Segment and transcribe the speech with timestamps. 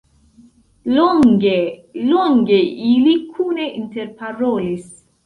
[0.93, 1.51] Longe,
[2.13, 2.57] longe
[2.93, 4.89] ili kune interparolis.